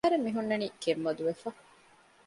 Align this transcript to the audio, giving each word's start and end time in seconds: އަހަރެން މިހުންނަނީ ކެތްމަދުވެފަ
އަހަރެން 0.03 0.25
މިހުންނަނީ 0.27 0.67
ކެތްމަދުވެފަ 0.81 1.49